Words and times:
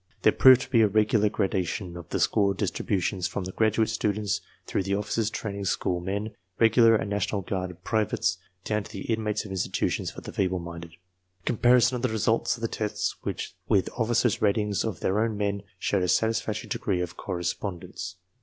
There 0.23 0.31
proved 0.31 0.61
to 0.61 0.69
be 0.71 0.81
a 0.81 0.87
regular 0.87 1.29
gradation 1.29 1.95
of 1.95 2.07
score 2.19 2.55
distributions 2.55 3.27
from 3.27 3.43
the 3.43 3.51
graduate 3.51 3.89
students 3.91 4.41
through 4.65 4.81
the 4.81 4.95
officers' 4.95 5.29
training 5.29 5.65
school 5.65 5.99
men, 5.99 6.31
regular 6.59 6.95
and 6.95 7.07
national 7.07 7.43
guard 7.43 7.77
pri 7.83 8.03
vates, 8.05 8.39
down 8.63 8.81
to 8.85 8.91
the 8.91 9.03
inmates 9.03 9.45
of 9.45 9.51
institutions 9.51 10.09
for 10.09 10.21
the 10.21 10.33
feeble 10.33 10.57
minded. 10.57 10.93
Comparison 11.45 11.97
of 11.97 12.01
the 12.01 12.09
results 12.09 12.57
of 12.57 12.61
the 12.61 12.67
tests 12.67 13.15
with 13.69 13.89
officers' 13.95 14.41
ratings 14.41 14.83
of 14.83 15.01
their 15.01 15.19
own 15.19 15.37
men 15.37 15.61
showed 15.77 16.01
a 16.01 16.07
satisfactory 16.07 16.67
degree 16.67 16.99
of 17.01 17.15
correspondence. 17.15 18.15